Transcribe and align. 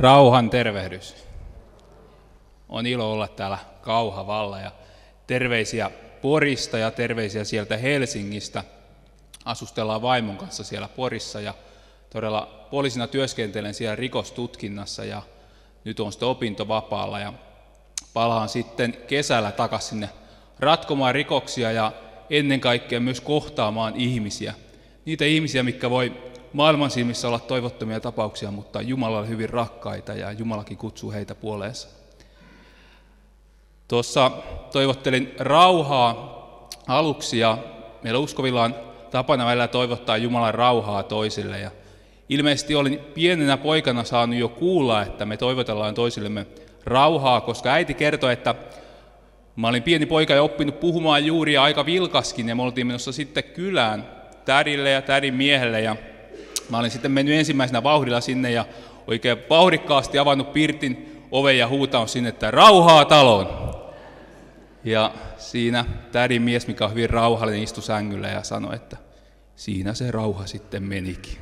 Rauhan 0.00 0.50
tervehdys. 0.50 1.16
On 2.68 2.86
ilo 2.86 3.12
olla 3.12 3.28
täällä 3.28 3.58
Kauhavalla 3.82 4.60
ja 4.60 4.72
terveisiä 5.26 5.90
Porista 6.22 6.78
ja 6.78 6.90
terveisiä 6.90 7.44
sieltä 7.44 7.76
Helsingistä. 7.76 8.64
Asustellaan 9.44 10.02
vaimon 10.02 10.36
kanssa 10.36 10.64
siellä 10.64 10.88
Porissa 10.88 11.40
ja 11.40 11.54
todella 12.10 12.66
poliisina 12.70 13.06
työskentelen 13.06 13.74
siellä 13.74 13.96
rikostutkinnassa 13.96 15.04
ja 15.04 15.22
nyt 15.84 16.00
on 16.00 16.12
sitten 16.12 16.28
opintovapaalla 16.28 17.20
ja 17.20 17.32
palaan 18.14 18.48
sitten 18.48 18.96
kesällä 19.06 19.52
takaisin 19.52 19.88
sinne 19.88 20.08
ratkomaan 20.58 21.14
rikoksia 21.14 21.72
ja 21.72 21.92
ennen 22.30 22.60
kaikkea 22.60 23.00
myös 23.00 23.20
kohtaamaan 23.20 23.96
ihmisiä. 23.96 24.54
Niitä 25.04 25.24
ihmisiä, 25.24 25.62
mitkä 25.62 25.90
voi 25.90 26.29
maailman 26.52 26.90
silmissä 26.90 27.28
olla 27.28 27.38
toivottomia 27.38 28.00
tapauksia, 28.00 28.50
mutta 28.50 28.82
Jumala 28.82 29.18
on 29.18 29.28
hyvin 29.28 29.50
rakkaita 29.50 30.12
ja 30.12 30.32
Jumalakin 30.32 30.76
kutsuu 30.76 31.12
heitä 31.12 31.34
puoleensa. 31.34 31.88
Tuossa 33.88 34.30
toivottelin 34.72 35.34
rauhaa 35.38 36.40
aluksi 36.86 37.38
ja 37.38 37.58
meillä 38.02 38.18
uskovilla 38.18 38.62
on 38.62 38.74
tapana 39.10 39.46
välillä 39.46 39.68
toivottaa 39.68 40.16
Jumalan 40.16 40.54
rauhaa 40.54 41.02
toisille. 41.02 41.58
Ja 41.58 41.70
ilmeisesti 42.28 42.74
olin 42.74 42.98
pienenä 43.14 43.56
poikana 43.56 44.04
saanut 44.04 44.38
jo 44.38 44.48
kuulla, 44.48 45.02
että 45.02 45.26
me 45.26 45.36
toivotellaan 45.36 45.94
toisillemme 45.94 46.46
rauhaa, 46.84 47.40
koska 47.40 47.72
äiti 47.72 47.94
kertoi, 47.94 48.32
että 48.32 48.54
mä 49.56 49.68
olin 49.68 49.82
pieni 49.82 50.06
poika 50.06 50.34
ja 50.34 50.42
oppinut 50.42 50.80
puhumaan 50.80 51.26
juuri 51.26 51.52
ja 51.52 51.62
aika 51.62 51.86
vilkaskin 51.86 52.48
ja 52.48 52.56
me 52.56 52.62
oltiin 52.62 52.86
menossa 52.86 53.12
sitten 53.12 53.44
kylään 53.44 54.06
tädille 54.44 54.90
ja 54.90 55.02
tädin 55.02 55.34
miehelle 55.34 55.80
ja 55.80 55.96
Mä 56.70 56.78
olin 56.78 56.90
sitten 56.90 57.12
mennyt 57.12 57.34
ensimmäisenä 57.34 57.82
vauhdilla 57.82 58.20
sinne 58.20 58.50
ja 58.50 58.64
oikein 59.06 59.38
vauhdikkaasti 59.50 60.18
avannut 60.18 60.52
pirtin 60.52 61.22
oven 61.30 61.58
ja 61.58 61.68
huutanut 61.68 62.10
sinne, 62.10 62.28
että 62.28 62.50
rauhaa 62.50 63.04
taloon. 63.04 63.70
Ja 64.84 65.12
siinä 65.38 65.84
tädin 66.12 66.42
mies, 66.42 66.66
mikä 66.66 66.84
on 66.84 66.90
hyvin 66.90 67.10
rauhallinen, 67.10 67.62
istui 67.62 67.82
sängyllä 67.82 68.28
ja 68.28 68.42
sanoi, 68.42 68.74
että 68.74 68.96
siinä 69.56 69.94
se 69.94 70.10
rauha 70.10 70.46
sitten 70.46 70.82
menikin. 70.82 71.38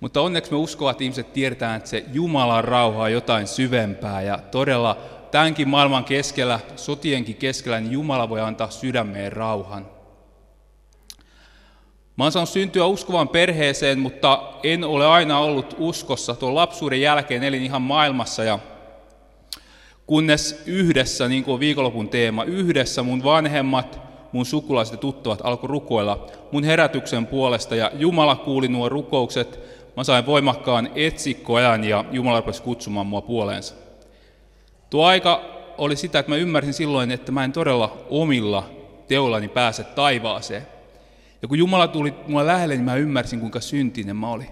Mutta 0.00 0.20
onneksi 0.20 0.50
me 0.50 0.56
uskovat 0.56 1.00
ihmiset 1.00 1.32
tiedetään, 1.32 1.76
että 1.76 1.88
se 1.88 2.04
Jumalan 2.12 2.64
rauha 2.64 3.02
on 3.02 3.12
jotain 3.12 3.46
syvempää 3.46 4.22
ja 4.22 4.38
todella 4.50 4.98
tämänkin 5.30 5.68
maailman 5.68 6.04
keskellä, 6.04 6.60
sotienkin 6.76 7.36
keskellä, 7.36 7.80
niin 7.80 7.92
Jumala 7.92 8.28
voi 8.28 8.40
antaa 8.40 8.70
sydämeen 8.70 9.32
rauhan. 9.32 9.93
Mä 12.16 12.24
oon 12.24 12.32
saanut 12.32 12.48
syntyä 12.48 12.86
uskovan 12.86 13.28
perheeseen, 13.28 13.98
mutta 13.98 14.52
en 14.62 14.84
ole 14.84 15.06
aina 15.06 15.38
ollut 15.38 15.74
uskossa. 15.78 16.34
Tuon 16.34 16.54
lapsuuden 16.54 17.00
jälkeen 17.00 17.42
elin 17.42 17.62
ihan 17.62 17.82
maailmassa 17.82 18.44
ja 18.44 18.58
kunnes 20.06 20.62
yhdessä, 20.66 21.28
niin 21.28 21.44
kuin 21.44 21.60
viikonlopun 21.60 22.08
teema, 22.08 22.44
yhdessä 22.44 23.02
mun 23.02 23.24
vanhemmat, 23.24 24.00
mun 24.32 24.46
sukulaiset 24.46 24.92
ja 24.92 24.98
tuttavat 24.98 25.40
alkoi 25.44 25.68
rukoilla 25.68 26.26
mun 26.52 26.64
herätyksen 26.64 27.26
puolesta 27.26 27.76
ja 27.76 27.90
Jumala 27.94 28.36
kuuli 28.36 28.68
nuo 28.68 28.88
rukoukset. 28.88 29.60
Mä 29.96 30.04
sain 30.04 30.26
voimakkaan 30.26 30.90
etsikkoajan 30.94 31.84
ja 31.84 32.04
Jumala 32.10 32.40
rupesi 32.40 32.62
kutsumaan 32.62 33.06
mua 33.06 33.20
puoleensa. 33.20 33.74
Tuo 34.90 35.04
aika 35.04 35.40
oli 35.78 35.96
sitä, 35.96 36.18
että 36.18 36.32
mä 36.32 36.36
ymmärsin 36.36 36.74
silloin, 36.74 37.10
että 37.10 37.32
mä 37.32 37.44
en 37.44 37.52
todella 37.52 37.98
omilla 38.10 38.70
teollani 39.08 39.48
pääse 39.48 39.84
taivaaseen. 39.84 40.73
Ja 41.44 41.48
kun 41.48 41.58
Jumala 41.58 41.88
tuli 41.88 42.14
mua 42.28 42.46
lähelle, 42.46 42.74
niin 42.74 42.84
mä 42.84 42.96
ymmärsin, 42.96 43.40
kuinka 43.40 43.60
syntinen 43.60 44.16
mä 44.16 44.28
olin. 44.28 44.48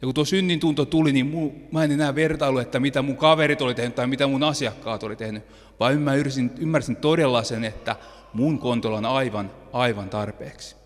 Ja 0.00 0.06
kun 0.06 0.14
tuo 0.14 0.24
synnin 0.24 0.60
tunto 0.60 0.84
tuli, 0.84 1.12
niin 1.12 1.26
mu, 1.26 1.52
mä 1.72 1.84
en 1.84 1.92
enää 1.92 2.14
vertailu, 2.14 2.58
että 2.58 2.80
mitä 2.80 3.02
mun 3.02 3.16
kaverit 3.16 3.62
oli 3.62 3.74
tehnyt 3.74 3.94
tai 3.94 4.06
mitä 4.06 4.26
mun 4.26 4.42
asiakkaat 4.42 5.02
oli 5.02 5.16
tehnyt, 5.16 5.42
vaan 5.80 5.94
ymmärsin, 5.94 6.50
ymmärsin 6.58 6.96
todella 6.96 7.42
sen, 7.42 7.64
että 7.64 7.96
mun 8.32 8.58
kontolla 8.58 8.98
on 8.98 9.06
aivan, 9.06 9.50
aivan 9.72 10.10
tarpeeksi. 10.10 10.76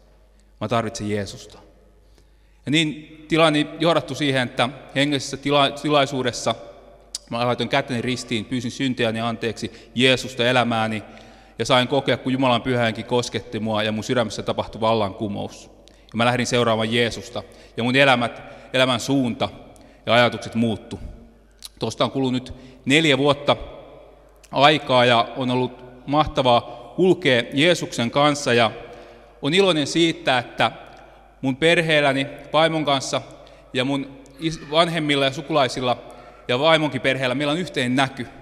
Mä 0.60 0.68
tarvitsen 0.68 1.10
Jeesusta. 1.10 1.58
Ja 2.66 2.72
niin 2.72 3.24
tilani 3.28 3.66
johdattu 3.80 4.14
siihen, 4.14 4.48
että 4.48 4.68
hengellisessä 4.94 5.36
tila, 5.36 5.70
tilaisuudessa 5.70 6.54
mä 7.30 7.46
laitoin 7.46 7.68
käteni 7.68 8.02
ristiin, 8.02 8.44
pyysin 8.44 8.70
syntiäni 8.70 9.20
anteeksi 9.20 9.90
Jeesusta 9.94 10.46
elämääni 10.46 11.02
ja 11.58 11.64
sain 11.64 11.88
kokea, 11.88 12.16
kun 12.16 12.32
Jumalan 12.32 12.62
pyhäänkin 12.62 13.04
kosketti 13.04 13.60
mua 13.60 13.82
ja 13.82 13.92
mun 13.92 14.04
sydämessä 14.04 14.42
tapahtui 14.42 14.80
vallankumous. 14.80 15.70
Ja 15.88 16.16
mä 16.16 16.24
lähdin 16.24 16.46
seuraamaan 16.46 16.92
Jeesusta 16.92 17.42
ja 17.76 17.82
mun 17.82 17.96
elämät, 17.96 18.42
elämän 18.72 19.00
suunta 19.00 19.48
ja 20.06 20.14
ajatukset 20.14 20.54
muuttu. 20.54 21.00
Tuosta 21.78 22.04
on 22.04 22.10
kulunut 22.10 22.54
neljä 22.84 23.18
vuotta 23.18 23.56
aikaa 24.52 25.04
ja 25.04 25.28
on 25.36 25.50
ollut 25.50 25.84
mahtavaa 26.06 26.92
kulkea 26.96 27.42
Jeesuksen 27.52 28.10
kanssa 28.10 28.54
ja 28.54 28.70
on 29.42 29.54
iloinen 29.54 29.86
siitä, 29.86 30.38
että 30.38 30.72
mun 31.42 31.56
perheelläni, 31.56 32.26
vaimon 32.52 32.84
kanssa 32.84 33.22
ja 33.72 33.84
mun 33.84 34.22
vanhemmilla 34.70 35.24
ja 35.24 35.32
sukulaisilla 35.32 35.96
ja 36.48 36.58
vaimonkin 36.58 37.00
perheellä 37.00 37.34
meillä 37.34 37.52
on 37.52 37.58
yhteinen 37.58 37.96
näky– 37.96 38.26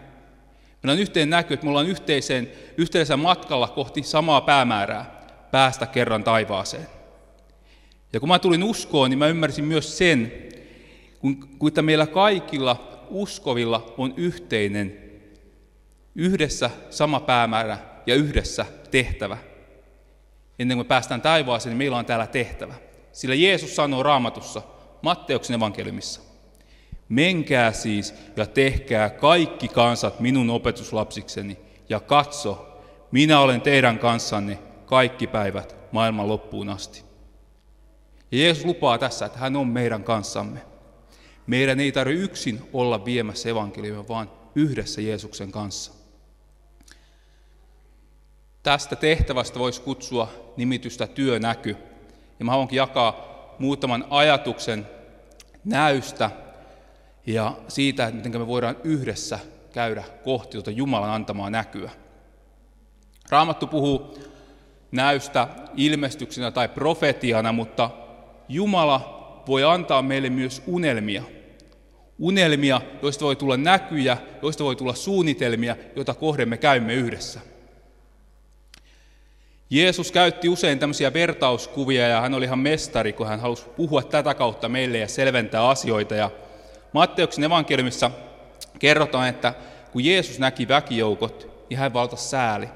Meillä 0.82 0.94
on 0.94 1.00
yhteen 1.00 1.30
näky, 1.30 1.54
että 1.54 1.66
me 1.66 1.70
ollaan 1.70 1.86
yhteiseen, 1.86 2.50
yhteisellä 2.76 3.22
matkalla 3.22 3.68
kohti 3.68 4.02
samaa 4.02 4.40
päämäärää, 4.40 5.26
päästä 5.50 5.86
kerran 5.86 6.24
taivaaseen. 6.24 6.86
Ja 8.12 8.20
kun 8.20 8.28
mä 8.28 8.38
tulin 8.38 8.62
uskoon, 8.62 9.10
niin 9.10 9.18
mä 9.18 9.26
ymmärsin 9.26 9.64
myös 9.64 9.98
sen, 9.98 10.32
kun, 11.58 11.68
että 11.68 11.82
meillä 11.82 12.06
kaikilla 12.06 13.04
uskovilla 13.10 13.94
on 13.98 14.14
yhteinen, 14.16 15.10
yhdessä 16.14 16.70
sama 16.90 17.20
päämäärä 17.20 17.78
ja 18.06 18.14
yhdessä 18.14 18.66
tehtävä. 18.90 19.38
Ennen 20.58 20.76
kuin 20.76 20.86
me 20.86 20.88
päästään 20.88 21.22
taivaaseen, 21.22 21.70
niin 21.70 21.78
meillä 21.78 21.96
on 21.96 22.06
täällä 22.06 22.26
tehtävä. 22.26 22.74
Sillä 23.12 23.34
Jeesus 23.34 23.76
sanoo 23.76 24.02
raamatussa, 24.02 24.62
Matteuksen 25.02 25.56
evankeliumissa, 25.56 26.20
Menkää 27.10 27.72
siis 27.72 28.14
ja 28.36 28.46
tehkää 28.46 29.10
kaikki 29.10 29.68
kansat 29.68 30.20
minun 30.20 30.50
opetuslapsikseni 30.50 31.58
ja 31.88 32.00
katso, 32.00 32.82
minä 33.10 33.40
olen 33.40 33.60
teidän 33.60 33.98
kanssanne 33.98 34.58
kaikki 34.86 35.26
päivät 35.26 35.76
maailman 35.92 36.28
loppuun 36.28 36.68
asti. 36.68 37.02
Ja 38.32 38.38
Jeesus 38.38 38.64
lupaa 38.64 38.98
tässä, 38.98 39.26
että 39.26 39.38
hän 39.38 39.56
on 39.56 39.68
meidän 39.68 40.04
kanssamme. 40.04 40.60
Meidän 41.46 41.80
ei 41.80 41.92
tarvitse 41.92 42.24
yksin 42.24 42.60
olla 42.72 43.04
viemässä 43.04 43.48
evankeliumia, 43.48 44.08
vaan 44.08 44.30
yhdessä 44.54 45.00
Jeesuksen 45.00 45.52
kanssa. 45.52 45.92
Tästä 48.62 48.96
tehtävästä 48.96 49.58
voisi 49.58 49.80
kutsua 49.80 50.28
nimitystä 50.56 51.06
työnäky. 51.06 51.76
Ja 52.38 52.44
mä 52.44 52.50
haluankin 52.50 52.76
jakaa 52.76 53.30
muutaman 53.58 54.04
ajatuksen 54.10 54.86
näystä, 55.64 56.30
ja 57.26 57.56
siitä, 57.68 58.04
että 58.06 58.16
miten 58.16 58.40
me 58.40 58.46
voidaan 58.46 58.76
yhdessä 58.84 59.38
käydä 59.72 60.04
kohti 60.24 60.52
tuota 60.52 60.70
Jumalan 60.70 61.10
antamaa 61.10 61.50
näkyä. 61.50 61.90
Raamattu 63.30 63.66
puhuu 63.66 64.18
näystä 64.92 65.48
ilmestyksenä 65.76 66.50
tai 66.50 66.68
profetiana, 66.68 67.52
mutta 67.52 67.90
Jumala 68.48 69.20
voi 69.46 69.64
antaa 69.64 70.02
meille 70.02 70.30
myös 70.30 70.62
unelmia. 70.66 71.22
Unelmia, 72.18 72.80
joista 73.02 73.24
voi 73.24 73.36
tulla 73.36 73.56
näkyjä, 73.56 74.16
joista 74.42 74.64
voi 74.64 74.76
tulla 74.76 74.94
suunnitelmia, 74.94 75.76
joita 75.96 76.14
kohden 76.14 76.48
me 76.48 76.56
käymme 76.56 76.94
yhdessä. 76.94 77.40
Jeesus 79.70 80.12
käytti 80.12 80.48
usein 80.48 80.78
tämmöisiä 80.78 81.12
vertauskuvia 81.12 82.08
ja 82.08 82.20
hän 82.20 82.34
oli 82.34 82.44
ihan 82.44 82.58
mestari, 82.58 83.12
kun 83.12 83.26
hän 83.26 83.40
halusi 83.40 83.66
puhua 83.76 84.02
tätä 84.02 84.34
kautta 84.34 84.68
meille 84.68 84.98
ja 84.98 85.08
selventää 85.08 85.68
asioita. 85.68 86.14
Ja 86.14 86.30
Matteuksen 86.92 87.44
evankeliumissa 87.44 88.10
kerrotaan, 88.78 89.28
että 89.28 89.54
kun 89.92 90.04
Jeesus 90.04 90.38
näki 90.38 90.68
väkijoukot, 90.68 91.66
niin 91.70 91.78
hän 91.78 91.92
valtasi 91.92 92.28
sääli. 92.28 92.68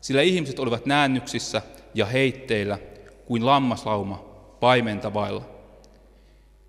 Sillä 0.00 0.22
ihmiset 0.22 0.58
olivat 0.58 0.86
näännyksissä 0.86 1.62
ja 1.94 2.06
heitteillä 2.06 2.78
kuin 3.24 3.46
lammaslauma 3.46 4.24
paimentavailla. 4.60 5.44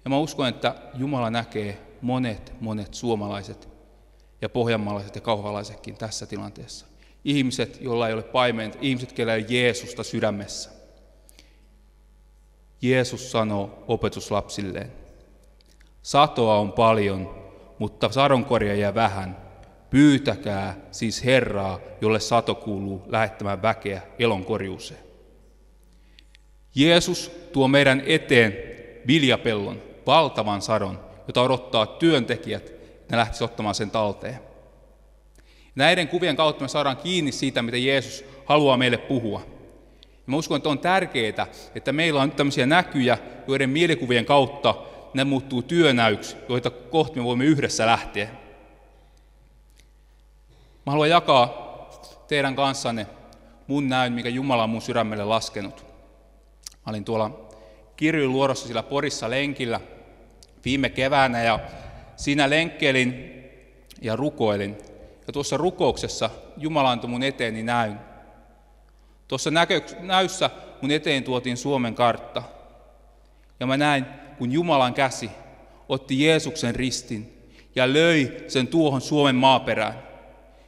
Ja 0.03 0.09
mä 0.09 0.17
uskon, 0.17 0.47
että 0.47 0.75
Jumala 0.93 1.29
näkee 1.29 1.81
monet, 2.01 2.53
monet 2.59 2.93
suomalaiset 2.93 3.69
ja 4.41 4.49
pohjanmaalaiset 4.49 5.15
ja 5.15 5.21
kauhalaisetkin 5.21 5.97
tässä 5.97 6.25
tilanteessa. 6.25 6.85
Ihmiset, 7.25 7.81
joilla 7.81 8.07
ei 8.07 8.13
ole 8.13 8.23
paimenta, 8.23 8.77
ihmiset, 8.81 9.17
joilla 9.17 9.33
ei 9.33 9.41
ole 9.41 9.47
Jeesusta 9.49 10.03
sydämessä. 10.03 10.69
Jeesus 12.81 13.31
sanoo 13.31 13.83
opetuslapsilleen, 13.87 14.91
Satoa 16.01 16.57
on 16.57 16.71
paljon, 16.71 17.35
mutta 17.79 18.09
sadonkorjaajia 18.09 18.95
vähän. 18.95 19.37
Pyytäkää 19.89 20.75
siis 20.91 21.25
Herraa, 21.25 21.79
jolle 22.01 22.19
sato 22.19 22.55
kuuluu 22.55 23.01
lähettämään 23.07 23.61
väkeä 23.61 24.01
elonkorjuuseen. 24.19 24.99
Jeesus 26.75 27.31
tuo 27.53 27.67
meidän 27.67 28.03
eteen 28.05 28.57
viljapellon, 29.07 29.81
valtavan 30.05 30.61
sadon, 30.61 30.99
jota 31.27 31.41
odottaa 31.41 31.85
työntekijät, 31.85 32.73
ne 33.11 33.17
lähtisivät 33.17 33.51
ottamaan 33.51 33.75
sen 33.75 33.91
talteen. 33.91 34.39
Näiden 35.75 36.07
kuvien 36.07 36.35
kautta 36.35 36.63
me 36.63 36.67
saadaan 36.67 36.97
kiinni 36.97 37.31
siitä, 37.31 37.61
mitä 37.61 37.77
Jeesus 37.77 38.25
haluaa 38.45 38.77
meille 38.77 38.97
puhua. 38.97 39.41
Mä 40.25 40.37
uskon, 40.37 40.57
että 40.57 40.69
on 40.69 40.79
tärkeää, 40.79 41.47
että 41.75 41.91
meillä 41.91 42.21
on 42.21 42.27
nyt 42.27 42.35
tämmöisiä 42.35 42.65
näkyjä, 42.65 43.17
joiden 43.47 43.69
mielikuvien 43.69 44.25
kautta 44.25 44.75
ne 45.13 45.23
muuttuu 45.23 45.61
työnäyksi, 45.61 46.37
joita 46.49 46.69
kohti 46.69 47.19
me 47.19 47.25
voimme 47.25 47.45
yhdessä 47.45 47.85
lähteä. 47.85 48.29
Mä 50.85 50.91
haluan 50.91 51.09
jakaa 51.09 51.71
teidän 52.27 52.55
kanssanne 52.55 53.07
mun 53.67 53.89
näyn, 53.89 54.13
mikä 54.13 54.29
Jumala 54.29 54.63
on 54.63 54.69
mun 54.69 54.81
sydämelle 54.81 55.23
laskenut. 55.23 55.85
Mä 56.85 56.89
olin 56.89 57.05
tuolla 57.05 57.49
kirjyn 57.95 58.31
luorossa 58.31 58.67
sillä 58.67 58.83
Porissa 58.83 59.29
lenkillä 59.29 59.79
viime 60.65 60.89
keväänä 60.89 61.43
ja 61.43 61.59
siinä 62.15 62.49
lenkkelin 62.49 63.31
ja 64.01 64.15
rukoilin. 64.15 64.77
Ja 65.27 65.33
tuossa 65.33 65.57
rukouksessa 65.57 66.29
Jumala 66.57 66.91
antoi 66.91 67.09
mun 67.09 67.23
eteeni 67.23 67.63
näyn. 67.63 67.99
Tuossa 69.27 69.51
näyssä 69.99 70.49
mun 70.81 70.91
eteen 70.91 71.23
tuotiin 71.23 71.57
Suomen 71.57 71.95
kartta. 71.95 72.43
Ja 73.59 73.67
mä 73.67 73.77
näin, 73.77 74.05
kun 74.37 74.51
Jumalan 74.51 74.93
käsi 74.93 75.29
otti 75.89 76.25
Jeesuksen 76.25 76.75
ristin 76.75 77.37
ja 77.75 77.93
löi 77.93 78.37
sen 78.47 78.67
tuohon 78.67 79.01
Suomen 79.01 79.35
maaperään. 79.35 79.93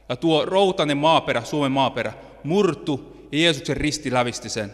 Ja 0.08 0.16
tuo 0.16 0.44
routainen 0.44 0.96
maaperä, 0.96 1.44
Suomen 1.44 1.72
maaperä, 1.72 2.12
murtu 2.44 3.26
ja 3.32 3.38
Jeesuksen 3.38 3.76
risti 3.76 4.12
lävisti 4.12 4.48
sen. 4.48 4.72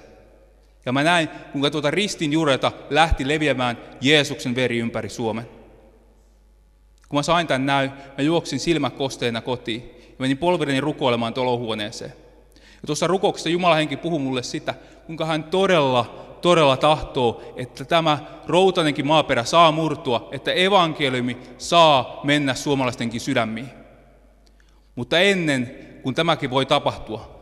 Ja 0.86 0.92
mä 0.92 1.02
näin, 1.02 1.28
kuinka 1.52 1.70
tuota 1.70 1.90
ristin 1.90 2.32
juurelta 2.32 2.72
lähti 2.90 3.28
leviämään 3.28 3.78
Jeesuksen 4.00 4.54
veri 4.54 4.78
ympäri 4.78 5.08
Suomen. 5.08 5.44
Kun 7.08 7.18
mä 7.18 7.22
sain 7.22 7.46
tämän 7.46 7.66
näy, 7.66 7.88
mä 7.88 8.24
juoksin 8.24 8.60
silmä 8.60 8.90
kosteena 8.90 9.40
kotiin 9.40 9.82
ja 10.08 10.14
menin 10.18 10.38
polvireni 10.38 10.80
rukoilemaan 10.80 11.34
olohuoneeseen. 11.38 12.12
Ja 12.54 12.86
tuossa 12.86 13.06
rukouksessa 13.06 13.48
Jumala 13.48 13.74
henki 13.74 13.96
puhui 13.96 14.18
mulle 14.18 14.42
sitä, 14.42 14.74
kuinka 15.06 15.24
hän 15.24 15.44
todella, 15.44 16.29
todella 16.40 16.76
tahtoo, 16.76 17.42
että 17.56 17.84
tämä 17.84 18.18
routanenkin 18.46 19.06
maaperä 19.06 19.44
saa 19.44 19.72
murtua, 19.72 20.28
että 20.32 20.52
evankeliumi 20.52 21.36
saa 21.58 22.20
mennä 22.24 22.54
suomalaistenkin 22.54 23.20
sydämiin. 23.20 23.68
Mutta 24.94 25.18
ennen 25.18 25.74
kuin 26.02 26.14
tämäkin 26.14 26.50
voi 26.50 26.66
tapahtua, 26.66 27.40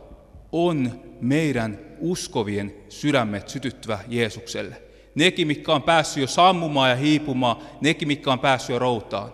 on 0.51 0.91
meidän 1.21 1.79
uskovien 1.99 2.75
sydämet 2.89 3.49
sytyttävä 3.49 3.99
Jeesukselle. 4.07 4.81
Nekin, 5.15 5.47
mitkä 5.47 5.73
on 5.73 5.83
päässyt 5.83 6.21
jo 6.21 6.27
sammumaan 6.27 6.89
ja 6.89 6.95
hiipumaan, 6.95 7.57
nekin, 7.81 8.07
mitkä 8.07 8.31
on 8.31 8.39
päässyt 8.39 8.73
jo 8.73 8.79
routaan. 8.79 9.33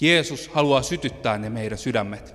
Jeesus 0.00 0.48
haluaa 0.48 0.82
sytyttää 0.82 1.38
ne 1.38 1.50
meidän 1.50 1.78
sydämet. 1.78 2.34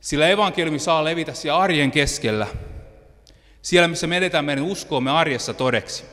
Sillä 0.00 0.28
evankeliumi 0.28 0.78
saa 0.78 1.04
levitä 1.04 1.32
siellä 1.32 1.58
arjen 1.58 1.90
keskellä. 1.90 2.46
Siellä, 3.66 3.88
missä 3.88 4.06
me 4.06 4.16
edetään 4.16 4.44
meidän 4.44 4.64
uskoamme 4.64 5.10
arjessa 5.10 5.54
todeksi. 5.54 6.04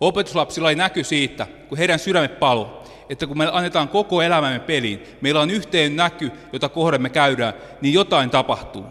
Opetuslapsilla 0.00 0.70
ei 0.70 0.76
näky 0.76 1.04
siitä, 1.04 1.46
kun 1.68 1.78
heidän 1.78 1.98
sydämet 1.98 2.38
palo, 2.38 2.84
että 3.08 3.26
kun 3.26 3.38
me 3.38 3.48
annetaan 3.52 3.88
koko 3.88 4.22
elämämme 4.22 4.58
peliin, 4.58 5.02
meillä 5.20 5.40
on 5.40 5.50
yhteen 5.50 5.96
näky, 5.96 6.32
jota 6.52 6.68
kohden 6.68 7.02
me 7.02 7.10
käydään, 7.10 7.54
niin 7.80 7.94
jotain 7.94 8.30
tapahtuu. 8.30 8.84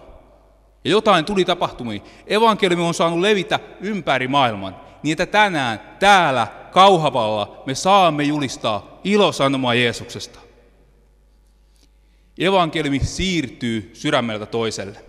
Ja 0.84 0.92
jotain 0.92 1.26
tuli 1.26 1.46
tapahtumiin. 1.46 2.02
Evankeliumi 2.28 2.84
on 2.84 2.94
saanut 2.94 3.20
levitä 3.20 3.60
ympäri 3.82 4.28
maailman, 4.28 4.76
niin 5.04 5.12
että 5.12 5.26
tänään 5.26 5.82
täällä 6.00 6.48
Kauhavalla 6.72 7.64
me 7.66 7.76
saamme 7.76 8.24
julistaa 8.24 9.00
ilosanomaa 9.04 9.74
Jeesuksesta. 9.74 10.40
Evankeliumi 12.38 13.00
siirtyy 13.00 13.92
sydämeltä 13.94 14.46
toiselle. 14.46 15.09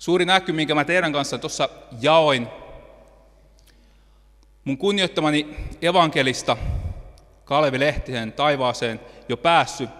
Suuri 0.00 0.24
näky, 0.24 0.52
minkä 0.52 0.74
mä 0.74 0.84
teidän 0.84 1.12
kanssa 1.12 1.38
tuossa 1.38 1.68
jaoin, 2.00 2.48
mun 4.64 4.78
kunnioittamani 4.78 5.56
evankelista 5.82 6.56
Kalevi 7.44 7.80
Lehtisen 7.80 8.32
taivaaseen 8.32 9.00
jo 9.28 9.36
päässyt 9.36 9.90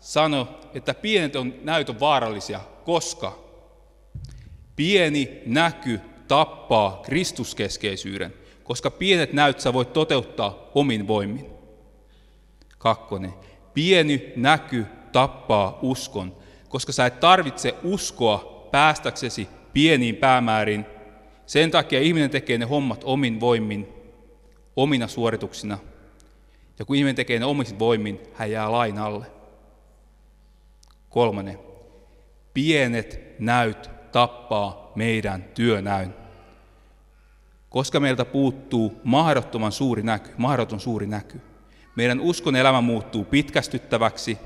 sanoi, 0.00 0.46
että 0.74 0.94
pienet 0.94 1.36
on 1.36 1.54
näytön 1.62 2.00
vaarallisia, 2.00 2.60
koska 2.84 3.38
pieni 4.76 5.42
näky 5.46 6.00
tappaa 6.28 7.00
kristuskeskeisyyden, 7.04 8.34
koska 8.64 8.90
pienet 8.90 9.32
näyt 9.32 9.60
sä 9.60 9.72
voit 9.72 9.92
toteuttaa 9.92 10.70
omin 10.74 11.08
voimin. 11.08 11.50
Kakkonen. 12.78 13.34
Pieni 13.74 14.32
näky 14.36 14.86
tappaa 15.12 15.78
uskon, 15.82 16.36
koska 16.68 16.92
sä 16.92 17.06
et 17.06 17.20
tarvitse 17.20 17.74
uskoa 17.82 18.55
päästäksesi 18.76 19.48
pieniin 19.72 20.16
päämääriin. 20.16 20.86
Sen 21.46 21.70
takia 21.70 22.00
ihminen 22.00 22.30
tekee 22.30 22.58
ne 22.58 22.64
hommat 22.64 23.00
omin 23.04 23.40
voimin, 23.40 23.88
omina 24.76 25.08
suorituksina. 25.08 25.78
Ja 26.78 26.84
kun 26.84 26.96
ihminen 26.96 27.14
tekee 27.14 27.38
ne 27.38 27.44
omin 27.44 27.78
voimin, 27.78 28.20
hän 28.34 28.50
jää 28.50 28.72
lain 28.72 28.98
alle. 28.98 29.26
Kolmannen. 31.08 31.58
Pienet 32.54 33.20
näyt 33.38 33.90
tappaa 34.12 34.92
meidän 34.94 35.44
työnäyn. 35.54 36.14
Koska 37.70 38.00
meiltä 38.00 38.24
puuttuu 38.24 39.00
mahdottoman 39.04 39.72
suuri 39.72 40.02
näky, 40.02 40.30
mahdoton 40.36 40.80
suuri 40.80 41.06
näky. 41.06 41.40
Meidän 41.94 42.20
uskon 42.20 42.56
elämä 42.56 42.80
muuttuu 42.80 43.24
pitkästyttäväksi. 43.24 44.38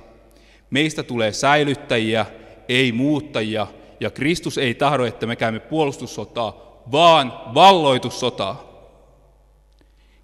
Meistä 0.70 1.02
tulee 1.02 1.32
säilyttäjiä, 1.32 2.26
ei 2.68 2.92
muuttajia, 2.92 3.66
ja 4.00 4.10
Kristus 4.10 4.58
ei 4.58 4.74
tahdo, 4.74 5.04
että 5.04 5.26
me 5.26 5.36
käymme 5.36 5.60
puolustussotaa, 5.60 6.82
vaan 6.92 7.32
valloitussotaa. 7.54 8.70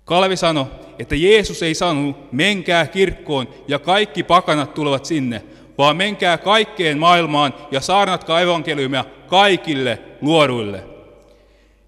Kalvi 0.05 0.37
sanoi, 0.37 0.67
että 0.99 1.14
Jeesus 1.14 1.62
ei 1.62 1.75
sanonut, 1.75 2.32
menkää 2.32 2.87
kirkkoon 2.87 3.49
ja 3.69 3.78
kaikki 3.78 4.23
pakanat 4.23 4.75
tulevat 4.75 5.05
sinne, 5.05 5.43
vaan 5.78 5.96
menkää 5.96 6.38
kaikkeen 6.38 6.99
maailmaan 6.99 7.55
ja 7.70 7.81
saarnatkaa 7.81 8.40
evankeliumia 8.40 9.05
kaikille 9.26 9.99
luoduille. 10.20 10.84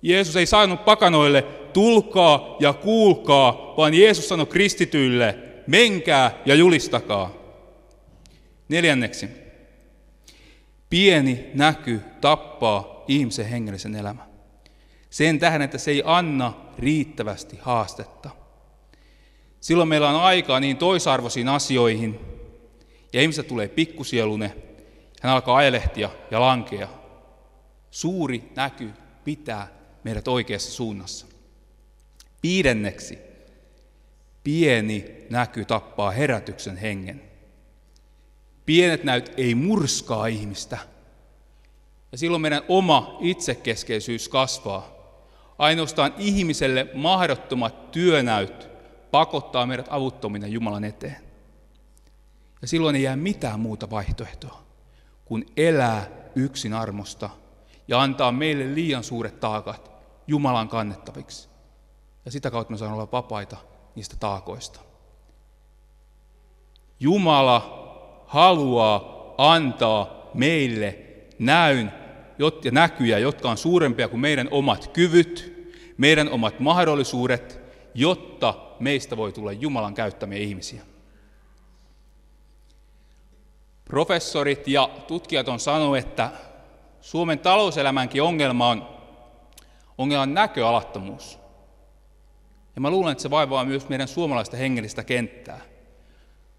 Jeesus 0.03 0.37
ei 0.37 0.47
sanonut 0.47 0.85
pakanoille, 0.85 1.43
tulkaa 1.73 2.57
ja 2.61 2.73
kuulkaa, 2.73 3.75
vaan 3.77 3.95
Jeesus 3.95 4.29
sanoi 4.29 4.47
kristityille, 4.47 5.39
menkää 5.67 6.31
ja 6.47 6.55
julistakaa. 6.55 7.33
Neljänneksi, 8.69 9.29
pieni 10.91 11.51
näky 11.55 12.01
tappaa 12.21 13.05
ihmisen 13.09 13.47
hengellisen 13.47 13.95
elämän. 13.95 14.29
Sen 15.11 15.39
tähden, 15.39 15.63
että 15.63 15.79
se 15.79 15.91
ei 15.91 16.03
anna 16.05 16.53
riittävästi 16.79 17.59
haastetta. 17.63 18.31
Silloin 19.61 19.89
meillä 19.89 20.09
on 20.09 20.21
aikaa 20.21 20.61
niin 20.61 20.77
toisarvoisiin 20.77 21.49
asioihin, 21.49 22.21
ja 23.13 23.21
ihmisestä 23.21 23.49
tulee 23.49 23.69
pikkusielune, 23.69 24.55
hän 25.23 25.33
alkaa 25.33 25.57
ajelehtia 25.57 26.11
ja 26.31 26.41
lankea. 26.41 26.89
Suuri 27.91 28.53
näky 28.57 28.91
pitää 29.25 29.69
meidät 30.05 30.29
oikeassa 30.29 30.73
suunnassa. 30.73 31.27
Viidenneksi, 32.43 33.19
pieni 34.45 35.27
näky 35.31 35.65
tappaa 35.65 36.11
herätyksen 36.11 36.77
hengen. 36.77 37.28
Pienet 38.69 39.05
näyt 39.05 39.33
ei 39.37 39.55
murskaa 39.55 40.27
ihmistä. 40.27 40.79
Ja 42.13 42.19
silloin 42.19 42.43
meidän 42.43 42.63
oma 42.69 43.17
itsekeskeisyys 43.21 44.29
kasvaa. 44.29 44.89
Ainoastaan 45.59 46.15
ihmiselle 46.19 46.87
mahdottomat 46.95 47.91
työnäyt 47.91 48.69
pakottaa 49.11 49.67
meidät 49.67 49.87
avuttomina 49.91 50.47
Jumalan 50.47 50.85
eteen. 50.85 51.17
Ja 52.63 52.69
silloin 52.69 52.97
ei 52.97 53.03
jää 53.03 53.17
mitään 53.17 53.61
muuta 53.61 53.91
vaihtoehtoa 53.91 54.63
kuin 55.25 55.47
elää 55.57 56.07
yksin 56.35 56.75
armosta 56.75 57.31
ja 57.89 58.03
antaa 58.03 58.33
meille 58.33 58.75
liian 58.75 59.05
suuret 59.05 59.41
taakat 59.41 59.91
Jumalan 60.27 60.69
kannettaviksi. 60.69 61.49
Ja 62.25 62.31
sitä 62.31 62.51
kautta 62.51 62.71
me 62.71 62.79
saamme 62.79 62.95
olla 62.95 63.13
vapaita 63.13 63.57
niistä 63.95 64.17
taakoista. 64.21 64.81
Jumala 67.01 67.78
haluaa 68.29 69.35
antaa 69.39 70.31
meille 70.35 70.99
näyn 71.39 71.93
ja 72.65 72.71
näkyjä, 72.71 73.19
jotka 73.19 73.51
on 73.51 73.57
suurempia 73.57 74.09
kuin 74.09 74.21
meidän 74.21 74.49
omat 74.51 74.89
kyvyt, 74.89 75.59
meidän 75.97 76.29
omat 76.29 76.61
mahdollisuudet, 76.61 77.61
jotta 77.95 78.55
meistä 78.81 79.17
voi 79.17 79.33
tulla 79.33 79.53
Jumalan 79.53 79.95
käyttämiä 79.95 80.39
ihmisiä. 80.39 80.83
Professorit 83.85 84.69
ja 84.69 84.91
tutkijat 85.07 85.49
on 85.49 85.61
sanonut, 85.61 85.97
että 85.97 86.31
Suomen 87.01 87.39
talouselämänkin 87.39 88.23
ongelma 88.23 88.69
on, 88.69 88.89
ongelma 89.99 90.23
on 90.23 90.35
näköalattomuus. 90.35 91.39
Ja 92.75 92.81
mä 92.81 92.91
luulen, 92.91 93.13
että 93.13 93.23
se 93.23 93.31
vaivaa 93.31 93.65
myös 93.65 93.89
meidän 93.89 94.09
suomalaista 94.09 94.57
hengellistä 94.57 95.05
kenttää. 95.05 95.61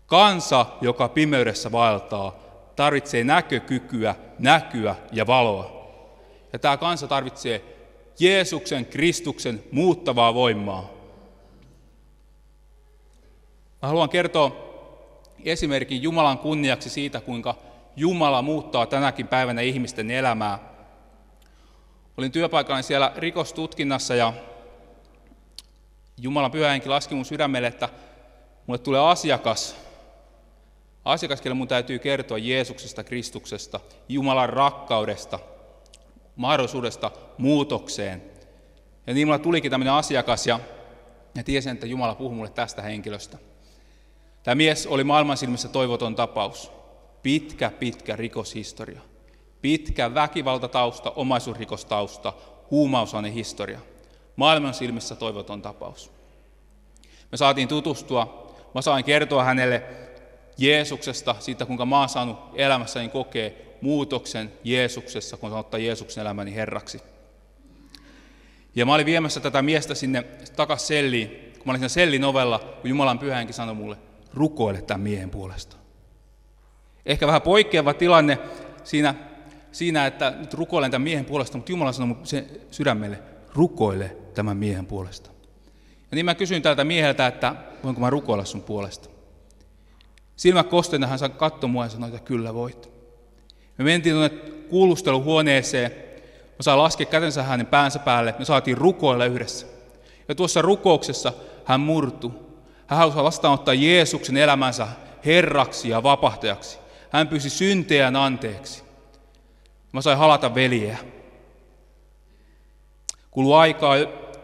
Kansa, 0.10 0.66
joka 0.82 1.10
pimeydessä 1.10 1.72
vaeltaa, 1.72 2.36
tarvitsee 2.76 3.24
näkökykyä, 3.24 4.16
näkyä 4.40 4.96
ja 5.12 5.28
valoa. 5.28 5.80
Ja 6.54 6.60
tämä 6.60 6.78
kansa 6.78 7.08
tarvitsee 7.08 7.64
Jeesuksen, 8.20 8.86
Kristuksen 8.86 9.64
muuttavaa 9.72 10.34
voimaa. 10.34 10.90
Mä 13.82 13.88
haluan 13.88 14.10
kertoa 14.10 14.52
esimerkin 15.46 16.04
Jumalan 16.04 16.38
kunniaksi 16.38 16.90
siitä, 16.90 17.22
kuinka 17.22 17.56
Jumala 17.96 18.42
muuttaa 18.42 18.86
tänäkin 18.86 19.28
päivänä 19.28 19.62
ihmisten 19.62 20.12
elämää. 20.12 20.60
Olin 22.18 22.32
työpaikallani 22.32 22.84
siellä 22.84 23.12
rikostutkinnassa 23.16 24.16
ja 24.16 24.34
Jumalan 26.18 26.52
pyhä 26.52 26.70
henki 26.70 26.90
laski 26.90 27.16
mun 27.16 27.26
sydämelle, 27.26 27.68
että 27.68 27.90
mulle 28.68 28.80
tulee 28.80 29.10
asiakas, 29.10 29.89
asiakas, 31.06 31.42
kelle 31.42 31.56
mun 31.56 31.68
täytyy 31.68 32.00
kertoa 32.00 32.38
Jeesuksesta, 32.38 33.04
Kristuksesta, 33.04 33.80
Jumalan 34.10 34.50
rakkaudesta, 34.50 35.40
mahdollisuudesta 36.36 37.12
muutokseen. 37.38 38.24
Ja 39.08 39.14
niin 39.14 39.28
mulle 39.28 39.40
tulikin 39.40 39.72
tämmöinen 39.72 39.94
asiakas 39.94 40.48
ja, 40.48 40.60
ja 41.36 41.44
tiesin, 41.44 41.72
että 41.72 41.88
Jumala 41.88 42.16
puhuu 42.16 42.36
mulle 42.36 42.50
tästä 42.50 42.82
henkilöstä. 42.82 43.38
Tämä 44.44 44.56
mies 44.56 44.88
oli 44.88 45.04
maailman 45.04 45.38
silmissä 45.38 45.68
toivoton 45.68 46.16
tapaus. 46.16 46.72
Pitkä, 47.24 47.72
pitkä 47.80 48.16
rikoshistoria. 48.16 49.02
Pitkä 49.62 50.14
väkivaltatausta, 50.14 51.12
omaisuusrikostausta, 51.12 52.34
historia. 53.34 53.80
Maailman 54.36 54.74
silmissä 54.74 55.16
toivoton 55.16 55.62
tapaus. 55.62 56.12
Me 57.32 57.38
saatiin 57.38 57.68
tutustua. 57.68 58.56
Mä 58.76 58.82
sain 58.82 59.04
kertoa 59.04 59.44
hänelle 59.44 59.84
Jeesuksesta, 60.60 61.36
siitä 61.40 61.66
kuinka 61.66 61.86
mä 61.86 62.00
oon 62.00 62.10
saanut 62.10 62.38
elämässäni 62.56 63.10
kokea 63.10 63.50
muutoksen 63.82 64.52
Jeesuksessa, 64.64 65.38
kun 65.38 65.50
hän 65.50 65.60
ottaa 65.60 65.80
Jeesuksen 65.80 66.22
elämäni 66.22 66.56
herraksi. 66.56 67.02
Ja 68.76 68.86
mä 68.86 68.94
olin 68.94 69.06
viemässä 69.06 69.40
tätä 69.40 69.62
miestä 69.62 69.96
sinne 69.96 70.24
takas 70.56 70.88
selliin, 70.88 71.30
kun 71.30 71.62
mä 71.66 71.72
olin 71.72 71.80
siinä 71.80 71.90
sellin 71.90 72.24
ovella, 72.24 72.60
kun 72.60 72.90
Jumalan 72.90 73.20
pyhänkin 73.20 73.54
sanoi 73.54 73.76
mulle, 73.76 73.98
rukoile 74.34 74.82
tämän 74.82 75.02
miehen 75.02 75.30
puolesta. 75.30 75.76
Ehkä 77.06 77.28
vähän 77.28 77.42
poikkeava 77.42 77.94
tilanne 77.94 78.38
siinä, 78.84 79.16
siinä, 79.72 80.06
että 80.06 80.34
nyt 80.40 80.54
rukoilen 80.54 80.92
tämän 80.92 81.04
miehen 81.04 81.26
puolesta, 81.26 81.58
mutta 81.58 81.72
Jumala 81.72 81.92
sanoi 81.92 82.16
sen 82.24 82.48
sydämelle, 82.72 83.20
rukoile 83.54 84.18
tämän 84.34 84.58
miehen 84.58 84.86
puolesta. 84.86 85.30
Ja 86.12 86.16
niin 86.16 86.26
mä 86.26 86.36
kysyin 86.36 86.62
tältä 86.62 86.84
mieheltä, 86.84 87.28
että 87.28 87.56
voinko 87.84 88.02
mä 88.02 88.10
rukoilla 88.10 88.46
sun 88.46 88.62
puolesta. 88.62 89.19
Silmä 90.40 90.64
kosteena 90.64 91.08
hän 91.08 91.20
katsoi 91.38 91.70
mua 91.70 91.84
ja 91.84 91.90
sanoi, 91.90 92.10
että 92.10 92.20
kyllä 92.20 92.54
voit. 92.54 92.90
Me 93.78 93.84
mentiin 93.84 94.16
tuonne 94.16 94.30
kuulusteluhuoneeseen, 94.70 95.92
mä 96.32 96.62
saan 96.62 96.78
laskea 96.78 97.06
kätensä 97.06 97.44
hänen 97.44 97.66
päänsä 97.66 98.00
päälle, 98.00 98.36
me 98.40 98.46
saatiin 98.46 98.78
rukoilla 98.78 99.26
yhdessä. 99.26 99.68
Ja 100.28 100.36
tuossa 100.36 100.62
rukouksessa 100.62 101.34
hän 101.66 101.80
murtui. 101.80 102.32
Hän 102.88 103.00
halusi 103.00 103.18
vastaanottaa 103.18 103.74
Jeesuksen 103.74 104.38
elämänsä 104.38 104.88
herraksi 105.26 105.90
ja 105.90 106.04
vapahtajaksi. 106.04 106.80
Hän 107.10 107.28
pyysi 107.28 107.50
syntejään 107.50 108.16
anteeksi. 108.16 108.84
Mä 109.92 110.02
sain 110.02 110.18
halata 110.18 110.56
veljeä. 110.56 110.98
Kului 113.32 113.58
aikaa, 113.58 113.96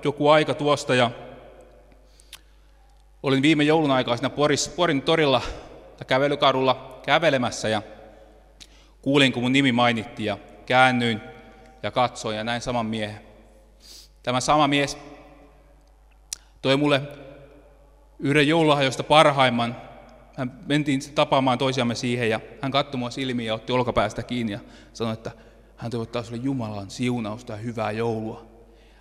joku 0.04 0.30
aika 0.30 0.54
tuosta 0.54 0.96
ja 0.96 1.12
olin 3.24 3.42
viime 3.42 3.64
joulun 3.64 3.92
aikaa 3.92 4.18
siinä 4.18 4.36
Porin 4.76 5.02
torilla 5.02 5.42
tai 5.98 6.06
kävelykadulla 6.08 7.02
kävelemässä 7.06 7.70
ja 7.70 7.82
kuulin, 9.02 9.32
kun 9.32 9.44
mun 9.44 9.52
nimi 9.52 9.72
mainittiin 9.72 10.28
ja 10.28 10.38
käännyin 10.66 11.22
ja 11.84 11.92
katsoin 11.92 12.38
ja 12.38 12.44
näin 12.44 12.62
saman 12.62 12.86
miehen. 12.86 13.22
Tämä 14.24 14.40
sama 14.40 14.68
mies 14.68 14.98
toi 16.62 16.78
mulle 16.78 17.02
yhden 18.20 18.48
joululahjoista 18.48 19.04
parhaimman. 19.04 19.76
Hän 20.38 20.60
mentiin 20.66 21.02
tapaamaan 21.16 21.58
toisiamme 21.58 21.96
siihen 21.96 22.30
ja 22.30 22.40
hän 22.62 22.72
katsoi 22.72 23.00
mua 23.00 23.10
silmiin 23.10 23.48
ja 23.48 23.54
otti 23.54 23.74
olkapäästä 23.74 24.24
kiinni 24.24 24.52
ja 24.52 24.60
sanoi, 24.94 25.14
että 25.14 25.32
hän 25.78 25.92
toivottaa 25.92 26.24
sinulle 26.24 26.44
Jumalan 26.44 26.90
siunausta 26.90 27.54
ja 27.54 27.58
hyvää 27.58 27.92
joulua. 27.92 28.46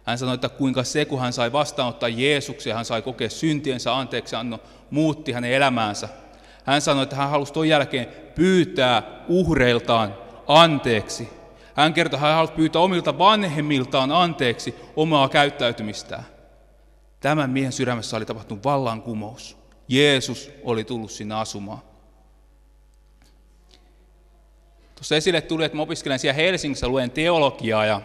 Hän 0.04 0.18
sanoi, 0.18 0.34
että 0.34 0.48
kuinka 0.48 0.84
se, 0.84 1.04
kun 1.04 1.20
hän 1.20 1.32
sai 1.32 1.52
vastaanottaa 1.52 2.08
Jeesuksen, 2.08 2.74
hän 2.74 2.84
sai 2.84 3.02
kokea 3.02 3.30
syntiensä 3.30 3.96
anteeksi 3.96 4.36
anno, 4.36 4.60
muutti 4.90 5.32
hänen 5.32 5.52
elämäänsä. 5.52 6.08
Hän 6.64 6.80
sanoi, 6.80 7.02
että 7.02 7.16
hän 7.16 7.30
halusi 7.30 7.52
tuon 7.52 7.68
jälkeen 7.68 8.06
pyytää 8.35 9.02
uhreiltaan 9.28 10.14
anteeksi. 10.47 11.28
Hän 11.75 11.94
kertoi, 11.94 12.16
että 12.16 12.26
hän 12.26 12.37
halusi 12.37 12.52
pyytää 12.52 12.83
omilta 12.83 13.18
vanhemmiltaan 13.18 14.12
anteeksi 14.12 14.75
omaa 14.97 15.28
käyttäytymistään. 15.28 16.25
Tämän 17.21 17.50
miehen 17.50 17.73
sydämessä 17.73 18.16
oli 18.16 18.26
tapahtunut 18.26 18.64
vallankumous. 18.64 19.56
Jeesus 19.88 20.50
oli 20.62 20.85
tullut 20.85 21.11
sinne 21.11 21.35
asumaan. 21.35 21.78
Tuossa 24.94 25.16
esille 25.16 25.40
tuli, 25.40 25.64
että 25.64 25.76
mä 25.76 25.83
opiskelen 25.83 26.18
siellä 26.18 26.35
Helsingissä, 26.35 26.88
luen 26.88 27.11
teologiaa 27.11 27.87
ja 27.87 28.00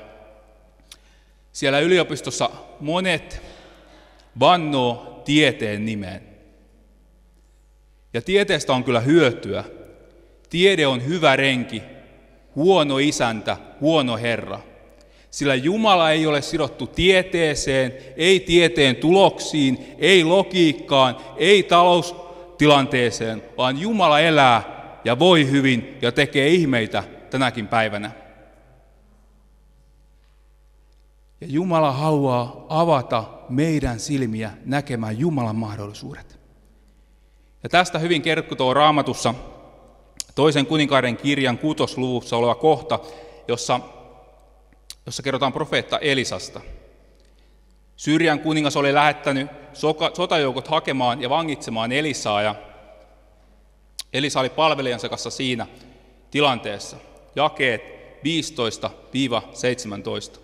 siellä 1.51 1.80
yliopistossa 1.80 2.50
monet 2.80 3.42
vannoo 4.39 5.22
tieteen 5.25 5.86
nimeen. 5.86 6.28
Ja 8.13 8.22
tieteestä 8.22 8.74
on 8.74 8.84
kyllä 8.84 9.00
hyötyä. 9.00 9.63
Tiede 10.50 10.88
on 10.88 11.06
hyvä 11.06 11.36
renki, 11.36 11.84
huono 12.56 12.98
isäntä, 12.98 13.58
huono 13.82 14.18
herra. 14.18 14.60
Sillä 15.32 15.56
Jumala 15.56 16.12
ei 16.12 16.28
ole 16.28 16.42
sidottu 16.42 16.88
tieteeseen, 16.88 17.94
ei 18.16 18.39
tieteen 18.39 18.96
tuloksiin, 18.96 19.96
ei 19.98 20.24
logiikkaan, 20.24 21.18
ei 21.38 21.63
taloustilanteeseen, 21.63 23.44
vaan 23.58 23.82
Jumala 23.82 24.20
elää 24.20 24.80
ja 25.06 25.20
voi 25.20 25.51
hyvin 25.51 25.98
ja 26.01 26.12
tekee 26.12 26.48
ihmeitä 26.48 27.04
tänäkin 27.30 27.68
päivänä. 27.68 28.12
Ja 31.42 31.48
Jumala 31.50 31.92
haluaa 31.92 32.66
avata 32.70 33.24
meidän 33.50 34.00
silmiä 34.00 34.51
näkemään 34.66 35.20
Jumalan 35.20 35.56
mahdollisuudet. 35.56 36.38
Ja 37.63 37.70
tästä 37.70 38.00
hyvin 38.00 38.22
kerkkutoo 38.22 38.74
raamatussa 38.74 39.34
toisen 40.36 40.66
kuninkaiden 40.66 41.18
kirjan 41.18 41.58
kutosluvussa 41.58 42.38
oleva 42.38 42.56
kohta, 42.56 43.00
jossa, 43.48 43.80
jossa 45.06 45.24
kerrotaan 45.24 45.54
profeetta 45.54 46.00
Elisasta. 46.00 46.62
Syyrian 47.96 48.39
kuningas 48.39 48.75
oli 48.75 48.94
lähettänyt 48.94 49.48
sotajoukot 50.13 50.68
hakemaan 50.68 51.22
ja 51.22 51.30
vangitsemaan 51.30 51.92
Elisaa 51.92 52.42
ja 52.42 52.56
Elisa 54.13 54.39
oli 54.39 54.50
palvelijansa 54.50 55.10
kanssa 55.10 55.30
siinä 55.30 55.68
tilanteessa. 56.32 56.98
Jakeet 57.36 57.82
15-17. 60.36 60.39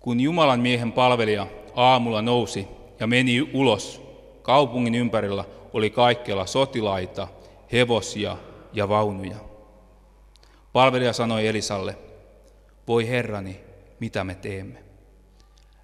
Kun 0.00 0.20
Jumalan 0.20 0.60
miehen 0.60 0.92
palvelija 0.92 1.46
aamulla 1.74 2.22
nousi 2.22 2.68
ja 3.00 3.06
meni 3.06 3.50
ulos, 3.52 4.02
kaupungin 4.42 4.94
ympärillä 4.94 5.44
oli 5.72 5.90
kaikkialla 5.90 6.46
sotilaita, 6.46 7.28
hevosia 7.72 8.36
ja 8.72 8.88
vaunuja. 8.88 9.36
Palvelija 10.72 11.12
sanoi 11.12 11.46
Elisalle, 11.46 11.96
voi 12.88 13.08
herrani, 13.08 13.60
mitä 14.00 14.24
me 14.24 14.34
teemme? 14.34 14.78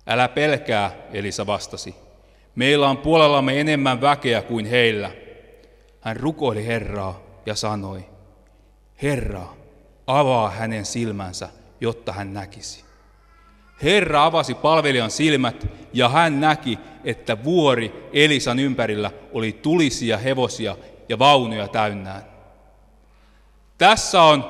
Älä 0.06 0.28
pelkää, 0.28 0.92
Elisa 1.12 1.46
vastasi. 1.46 1.94
Meillä 2.54 2.88
on 2.88 2.96
puolellamme 2.96 3.60
enemmän 3.60 4.00
väkeä 4.00 4.42
kuin 4.42 4.66
heillä. 4.66 5.10
Hän 6.00 6.16
rukoili 6.16 6.66
Herraa 6.66 7.20
ja 7.46 7.54
sanoi, 7.54 8.04
Herra, 9.02 9.46
avaa 10.06 10.50
hänen 10.50 10.86
silmänsä, 10.86 11.48
jotta 11.80 12.12
hän 12.12 12.34
näkisi. 12.34 12.87
Herra 13.82 14.24
avasi 14.24 14.54
palvelijan 14.54 15.10
silmät 15.10 15.66
ja 15.92 16.08
hän 16.08 16.40
näki, 16.40 16.78
että 17.04 17.44
vuori 17.44 18.08
Elisan 18.12 18.58
ympärillä 18.58 19.10
oli 19.32 19.52
tulisia 19.52 20.18
hevosia 20.18 20.76
ja 21.08 21.18
vaunuja 21.18 21.68
täynnään. 21.68 22.22
Tässä 23.78 24.22
on 24.22 24.44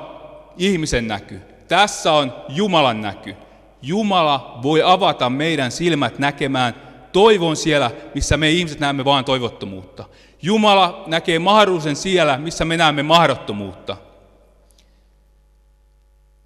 ihmisen 0.57 1.09
näky. 1.09 1.41
Tässä 1.69 2.13
on 2.13 2.35
Jumalan 2.49 3.01
näky. 3.01 3.37
Jumala 3.83 4.59
voi 4.63 4.83
avata 4.83 5.31
meidän 5.31 5.71
silmät 5.71 6.19
näkemään 6.19 6.75
toivon 7.13 7.57
siellä, 7.57 7.91
missä 8.15 8.37
me 8.37 8.51
ihmiset 8.51 8.81
näemme 8.81 9.05
vain 9.05 9.25
toivottomuutta. 9.25 10.05
Jumala 10.43 11.05
näkee 11.07 11.39
mahdollisuuden 11.39 11.97
siellä, 11.97 12.39
missä 12.39 12.65
me 12.65 12.77
näemme 12.77 13.03
mahdottomuutta. 13.03 13.97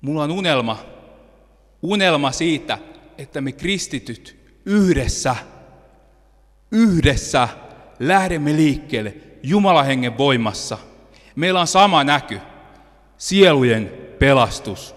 Mulla 0.00 0.22
on 0.22 0.30
unelma, 0.30 0.78
unelma 1.82 2.32
siitä, 2.32 2.78
että 3.18 3.40
me 3.40 3.52
kristityt 3.52 4.36
yhdessä, 4.66 5.36
yhdessä 6.72 7.48
lähdemme 8.00 8.52
liikkeelle 8.56 9.14
Jumalan 9.42 9.86
hengen 9.86 10.18
voimassa. 10.18 10.78
Meillä 11.36 11.60
on 11.60 11.66
sama 11.66 12.04
näky, 12.04 12.40
sielujen 13.16 13.92
pelastus. 14.18 14.94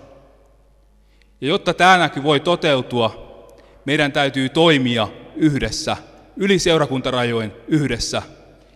Ja 1.41 1.47
jotta 1.47 1.73
tämä 1.73 1.97
näky 1.97 2.23
voi 2.23 2.39
toteutua, 2.39 3.25
meidän 3.85 4.11
täytyy 4.11 4.49
toimia 4.49 5.07
yhdessä, 5.35 5.97
yli 6.37 6.59
seurakuntarajojen 6.59 7.53
yhdessä 7.67 8.21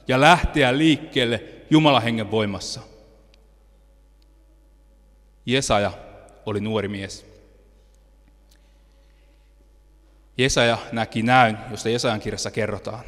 ja 0.07 0.21
lähteä 0.21 0.77
liikkeelle 0.77 1.43
Jumalan 1.69 2.03
hengen 2.03 2.31
voimassa. 2.31 2.81
Jesaja 5.45 5.91
oli 6.45 6.59
nuori 6.59 6.87
mies. 6.87 7.28
Jesaja 10.39 10.77
näki 10.91 11.23
näyn, 11.23 11.57
josta 11.71 11.89
Jesajan 11.89 12.19
kirjassa 12.19 12.51
kerrotaan. 12.51 13.03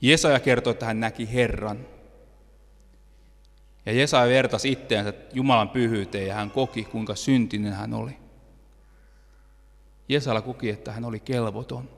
Jesaja 0.00 0.40
kertoi, 0.40 0.70
että 0.70 0.86
hän 0.86 1.00
näki 1.00 1.32
Herran. 1.32 1.86
Ja 3.86 3.92
Jesaja 3.92 4.28
vertasi 4.28 4.72
itteensä 4.72 5.12
Jumalan 5.32 5.68
pyhyyteen 5.68 6.26
ja 6.26 6.34
hän 6.34 6.50
koki, 6.50 6.84
kuinka 6.84 7.14
syntinen 7.14 7.72
hän 7.72 7.94
oli. 7.94 8.16
Jesaja 10.08 10.42
koki, 10.42 10.70
että 10.70 10.92
hän 10.92 11.04
oli 11.04 11.20
kelvoton. 11.20 11.88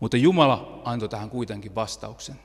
Mutta 0.00 0.16
Jumala 0.16 0.82
antoi 0.84 1.08
tähän 1.08 1.30
kuitenkin 1.30 1.74
vastauksen. 1.74 2.36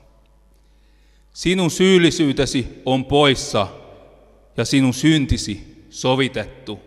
Sinun 1.32 1.70
syyllisyytesi 1.70 2.82
on 2.84 3.04
poissa 3.04 3.68
ja 4.56 4.64
sinun 4.64 4.94
syntisi 4.94 5.86
sovitettu. 5.90 6.85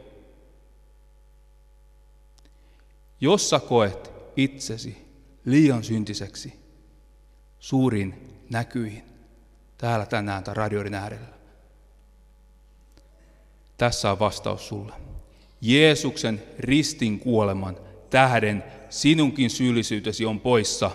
Jos 3.21 3.49
sä 3.49 3.59
koet 3.59 4.11
itsesi 4.35 4.97
liian 5.45 5.83
syntiseksi 5.83 6.59
suurin 7.59 8.37
näkyihin 8.49 9.03
täällä 9.77 10.05
tänään 10.05 10.43
tai 10.43 10.53
radioiden 10.53 10.93
äärellä, 10.93 11.39
tässä 13.77 14.11
on 14.11 14.19
vastaus 14.19 14.67
sulle. 14.67 14.93
Jeesuksen 15.61 16.43
ristin 16.59 17.19
kuoleman 17.19 17.77
tähden 18.09 18.63
sinunkin 18.89 19.49
syyllisyytesi 19.49 20.25
on 20.25 20.39
poissa. 20.39 20.91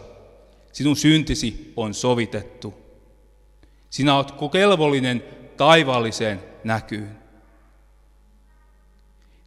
Sinun 0.72 0.96
syntisi 0.96 1.72
on 1.76 1.94
sovitettu. 1.94 2.74
Sinä 3.90 4.16
olet 4.16 4.30
kelvollinen 4.52 5.24
taivaalliseen 5.56 6.40
näkyyn. 6.64 7.16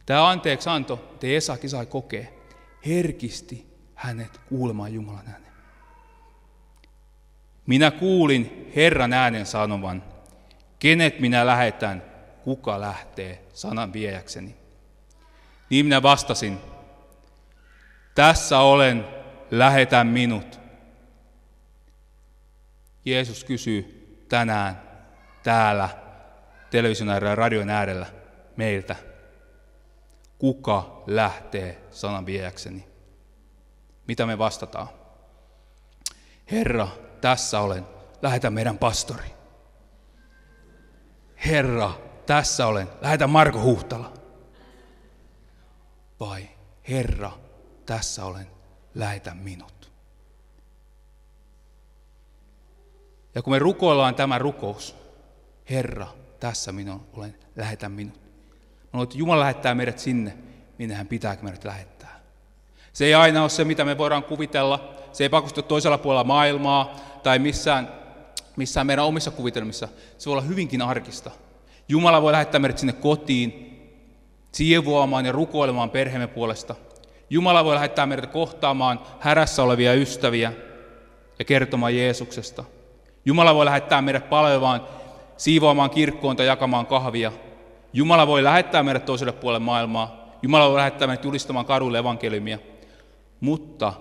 Tämä 0.06 0.28
anteeksianto 0.28 1.16
te 1.20 1.36
Esakin 1.36 1.70
sai 1.70 1.86
kokea. 1.86 2.37
Herkisti 2.86 3.66
hänet 3.94 4.38
kuulemaan 4.48 4.94
Jumalan 4.94 5.28
äänen. 5.28 5.52
Minä 7.66 7.90
kuulin 7.90 8.72
Herran 8.76 9.12
äänen 9.12 9.46
sanovan, 9.46 10.02
kenet 10.78 11.20
minä 11.20 11.46
lähetän, 11.46 12.02
kuka 12.44 12.80
lähtee 12.80 13.44
sanan 13.52 13.92
viejäkseni. 13.92 14.56
Niin 15.70 15.86
minä 15.86 16.02
vastasin, 16.02 16.58
tässä 18.14 18.58
olen, 18.58 19.04
lähetä 19.50 20.04
minut. 20.04 20.60
Jeesus 23.04 23.44
kysyy 23.44 23.98
tänään 24.28 24.82
täällä 25.42 25.88
television 26.70 27.08
ja 27.08 27.34
radion 27.34 27.70
äärellä 27.70 28.06
meiltä, 28.56 28.96
kuka 30.38 31.02
lähtee 31.06 31.88
sanan 31.90 32.26
viejäkseni? 32.26 32.88
Mitä 34.06 34.26
me 34.26 34.38
vastataan? 34.38 34.88
Herra, 36.50 36.88
tässä 37.20 37.60
olen, 37.60 37.86
lähetä 38.22 38.50
meidän 38.50 38.78
pastori. 38.78 39.34
Herra, 41.46 41.92
tässä 42.26 42.66
olen, 42.66 42.88
lähetä 43.00 43.26
Marko 43.26 43.62
Huhtala. 43.62 44.12
Vai 46.20 46.48
Herra, 46.88 47.32
tässä 47.86 48.24
olen, 48.24 48.46
lähetä 48.94 49.34
minut. 49.34 49.92
Ja 53.34 53.42
kun 53.42 53.52
me 53.52 53.58
rukoillaan 53.58 54.14
tämä 54.14 54.38
rukous, 54.38 54.96
Herra, 55.70 56.06
tässä 56.40 56.72
minä 56.72 56.98
olen, 57.12 57.38
lähetä 57.56 57.88
minut. 57.88 58.27
Mä 58.92 59.02
että 59.02 59.18
Jumala 59.18 59.40
lähettää 59.40 59.74
meidät 59.74 59.98
sinne, 59.98 60.34
minne 60.78 60.94
hän 60.94 61.06
pitääkin 61.06 61.44
meidät 61.44 61.64
lähettää. 61.64 62.20
Se 62.92 63.04
ei 63.04 63.14
aina 63.14 63.40
ole 63.40 63.48
se, 63.48 63.64
mitä 63.64 63.84
me 63.84 63.98
voidaan 63.98 64.22
kuvitella. 64.22 64.94
Se 65.12 65.24
ei 65.24 65.28
pakosta 65.28 65.62
toisella 65.62 65.98
puolella 65.98 66.24
maailmaa 66.24 66.96
tai 67.22 67.38
missään, 67.38 67.88
missään 68.56 68.86
meidän 68.86 69.04
omissa 69.04 69.30
kuvitelmissa. 69.30 69.88
Se 70.18 70.30
voi 70.30 70.32
olla 70.32 70.46
hyvinkin 70.48 70.82
arkista. 70.82 71.30
Jumala 71.88 72.22
voi 72.22 72.32
lähettää 72.32 72.58
meidät 72.58 72.78
sinne 72.78 72.92
kotiin, 72.92 73.78
siivoamaan 74.52 75.26
ja 75.26 75.32
rukoilemaan 75.32 75.90
perheemme 75.90 76.26
puolesta. 76.26 76.74
Jumala 77.30 77.64
voi 77.64 77.74
lähettää 77.74 78.06
meidät 78.06 78.26
kohtaamaan 78.26 79.00
härässä 79.20 79.62
olevia 79.62 79.94
ystäviä 79.94 80.52
ja 81.38 81.44
kertomaan 81.44 81.96
Jeesuksesta. 81.96 82.64
Jumala 83.24 83.54
voi 83.54 83.64
lähettää 83.64 84.02
meidät 84.02 84.30
palvelemaan, 84.30 84.80
siivoamaan 85.36 85.90
kirkkoon 85.90 86.36
tai 86.36 86.46
jakamaan 86.46 86.86
kahvia. 86.86 87.32
Jumala 87.92 88.26
voi 88.26 88.44
lähettää 88.44 88.82
meidät 88.82 89.04
toiselle 89.04 89.32
puolelle 89.32 89.64
maailmaa. 89.64 90.28
Jumala 90.42 90.68
voi 90.68 90.76
lähettää 90.76 91.08
meidät 91.08 91.24
julistamaan 91.24 91.66
kaduille 91.66 91.98
evankeliumia. 91.98 92.58
Mutta 93.40 93.92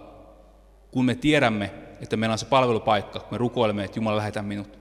kun 0.91 1.05
me 1.05 1.15
tiedämme, 1.15 1.73
että 2.01 2.17
meillä 2.17 2.33
on 2.33 2.39
se 2.39 2.45
palvelupaikka, 2.45 3.25
me 3.31 3.37
rukoilemme, 3.37 3.83
että 3.83 3.99
Jumala 3.99 4.17
lähetä 4.17 4.41
minut. 4.41 4.79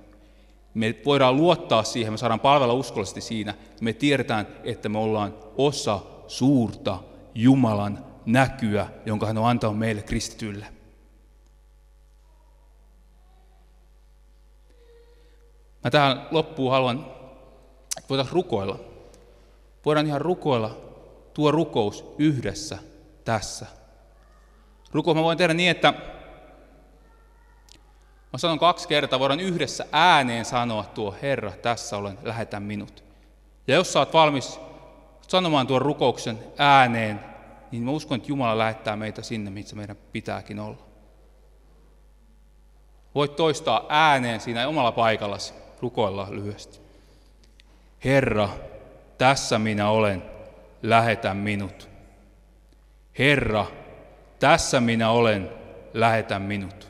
Me 0.75 0.95
voidaan 1.05 1.37
luottaa 1.37 1.83
siihen, 1.83 2.13
me 2.13 2.17
saadaan 2.17 2.41
palvella 2.41 2.73
uskollisesti 2.73 3.21
siinä. 3.21 3.55
Me 3.81 3.93
tiedetään, 3.93 4.47
että 4.65 4.89
me 4.89 4.99
ollaan 4.99 5.35
osa 5.59 6.01
suurta 6.27 6.99
Jumalan 7.35 8.05
näkyä, 8.27 8.87
jonka 9.07 9.27
hän 9.27 9.39
on 9.39 9.47
antanut 9.47 9.79
meille 9.79 10.03
kristitylle. 10.03 10.67
Mä 15.85 15.91
tähän 15.91 16.27
loppuun 16.31 16.71
haluan, 16.71 17.07
että 17.99 18.09
voitaisiin 18.09 18.35
rukoilla. 18.35 18.96
Voidaan 19.87 20.07
ihan 20.07 20.21
rukoilla 20.21 20.77
tuo 21.35 21.51
rukous 21.51 22.05
yhdessä 22.19 22.79
tässä. 23.25 23.67
Rukous 24.93 25.17
mä 25.17 25.23
voin 25.23 25.39
tehdä 25.39 25.55
niin, 25.55 25.71
että 25.71 25.93
mä 28.33 28.39
sanon 28.39 28.59
kaksi 28.59 28.89
kertaa, 28.89 29.19
voidaan 29.19 29.41
yhdessä 29.41 29.87
ääneen 29.93 30.45
sanoa 30.45 30.85
tuo 30.85 31.15
Herra, 31.23 31.53
tässä 31.53 31.97
olen, 31.97 32.19
lähetä 32.23 32.61
minut. 32.61 33.05
Ja 33.67 33.75
jos 33.75 33.93
sä 33.93 33.99
oot 33.99 34.13
valmis 34.13 34.61
sanomaan 35.29 35.67
tuon 35.67 35.83
rukouksen 35.83 36.39
ääneen, 36.59 37.21
niin 37.73 37.83
mä 37.83 37.91
uskon, 37.91 38.17
että 38.17 38.29
Jumala 38.29 38.59
lähettää 38.59 38.97
meitä 38.97 39.23
sinne, 39.23 39.51
missä 39.51 39.77
meidän 39.77 39.97
pitääkin 40.13 40.61
olla. 40.61 40.87
Voit 43.15 43.37
toistaa 43.37 43.87
ääneen 43.89 44.41
siinä 44.41 44.69
omalla 44.69 44.93
paikallasi. 44.93 45.55
Rukoillaan 45.81 46.37
lyhyesti. 46.37 46.81
Herra, 48.05 48.49
tässä 49.19 49.59
minä 49.59 49.89
olen, 49.91 50.23
lähetä 50.83 51.35
minut. 51.35 51.89
Herra, 53.19 53.67
tässä 54.39 54.81
minä 54.81 55.11
olen, 55.11 55.51
lähetä 55.95 56.39
minut. 56.39 56.89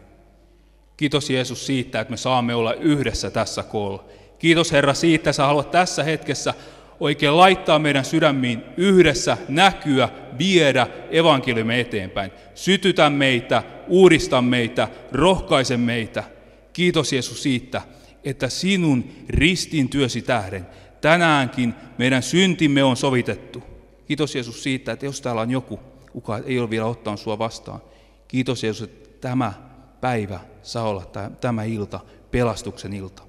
Kiitos 0.97 1.31
Jeesus 1.31 1.67
siitä, 1.67 2.01
että 2.01 2.11
me 2.11 2.17
saamme 2.17 2.55
olla 2.55 2.75
yhdessä 2.75 3.31
tässä 3.31 3.63
koolla. 3.63 4.05
Kiitos 4.39 4.73
Herra 4.73 4.95
siitä, 4.95 5.21
että 5.21 5.33
sä 5.33 5.47
haluat 5.47 5.71
tässä 5.71 6.03
hetkessä 6.03 6.55
oikein 7.01 7.37
laittaa 7.37 7.79
meidän 7.79 8.05
sydämiin 8.05 8.63
yhdessä 8.77 9.37
näkyä, 9.49 10.09
viedä 10.39 10.87
evankeliumme 11.11 11.81
eteenpäin. 11.81 12.31
Sytytä 12.55 13.11
meitä, 13.11 13.63
uudista 13.89 14.43
meitä, 14.43 14.89
rohkaise 15.13 15.77
meitä. 15.77 16.25
Kiitos 16.73 17.13
Jeesus 17.13 17.43
siitä, 17.43 17.83
että 18.25 18.49
sinun 18.49 19.05
ristin 19.29 19.89
työsi 19.89 20.23
tähden 20.23 20.67
tänäänkin 21.07 21.75
meidän 21.99 22.23
syntimme 22.23 22.85
on 22.85 22.97
sovitettu. 22.97 23.63
Kiitos 24.07 24.35
Jeesus 24.35 24.63
siitä, 24.63 24.93
että 24.93 25.07
jos 25.07 25.21
täällä 25.21 25.41
on 25.41 25.51
joku, 25.51 25.81
kuka 26.13 26.39
ei 26.39 26.59
ole 26.59 26.71
vielä 26.71 26.87
ottanut 26.87 27.21
sua 27.21 27.39
vastaan, 27.39 27.83
kiitos 28.29 28.65
Jeesus, 28.65 28.89
että 28.89 29.29
tämä 29.29 29.53
päivä 30.01 30.41
saa 30.63 30.89
olla 30.89 31.05
tämä 31.41 31.65
ilta, 31.65 32.01
pelastuksen 32.31 32.93
ilta. 32.93 33.23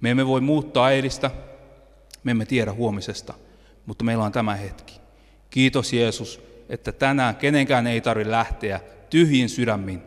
Me 0.00 0.10
emme 0.10 0.26
voi 0.26 0.40
muuttaa 0.40 0.90
eilistä, 0.90 1.30
me 2.24 2.30
emme 2.30 2.46
tiedä 2.46 2.72
huomisesta, 2.72 3.34
mutta 3.86 4.04
meillä 4.04 4.24
on 4.24 4.32
tämä 4.32 4.54
hetki. 4.54 5.00
Kiitos 5.50 5.92
Jeesus, 5.92 6.42
että 6.68 6.92
tänään 6.92 7.36
kenenkään 7.36 7.86
ei 7.86 8.00
tarvitse 8.00 8.30
lähteä 8.30 8.80
tyhjin 9.10 9.48
sydämin. 9.48 10.02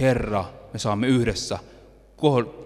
Herra, 0.00 0.44
me 0.72 0.78
saamme 0.78 1.06
yhdessä 1.06 1.58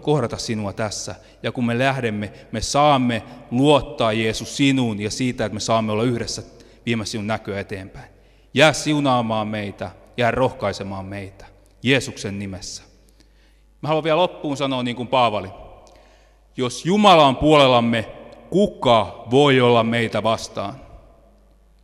kohdata 0.00 0.36
sinua 0.36 0.72
tässä. 0.72 1.14
Ja 1.42 1.52
kun 1.52 1.66
me 1.66 1.78
lähdemme, 1.78 2.32
me 2.52 2.60
saamme 2.60 3.22
luottaa 3.50 4.12
Jeesus 4.12 4.56
sinuun 4.56 5.00
ja 5.00 5.10
siitä, 5.10 5.44
että 5.44 5.54
me 5.54 5.60
saamme 5.60 5.92
olla 5.92 6.02
yhdessä 6.02 6.42
viemässä 6.86 7.10
sinun 7.12 7.26
näköä 7.26 7.60
eteenpäin. 7.60 8.12
Jää 8.54 8.72
siunaamaan 8.72 9.48
meitä, 9.48 9.90
jää 10.16 10.30
rohkaisemaan 10.30 11.04
meitä. 11.04 11.46
Jeesuksen 11.82 12.38
nimessä. 12.38 12.82
Mä 13.82 13.88
haluan 13.88 14.04
vielä 14.04 14.16
loppuun 14.16 14.56
sanoa 14.56 14.82
niin 14.82 14.96
kuin 14.96 15.08
Paavali. 15.08 15.48
Jos 16.56 16.84
Jumala 16.84 17.26
on 17.26 17.36
puolellamme, 17.36 18.08
kuka 18.50 19.26
voi 19.30 19.60
olla 19.60 19.84
meitä 19.84 20.22
vastaan? 20.22 20.74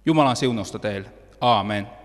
Jumalan 0.06 0.36
siunosta 0.36 0.78
teille. 0.78 1.08
Aamen. 1.40 1.97